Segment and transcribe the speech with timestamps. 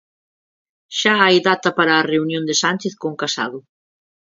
[0.99, 3.59] Xa hai data para a reunión de Sánchez con Casado.